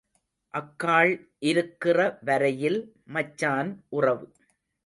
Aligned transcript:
அக்காள் 0.53 1.11
இருக்கிற 1.41 1.99
வரையில் 2.21 2.79
மச்சான் 3.05 3.71
உறவு. 3.89 4.27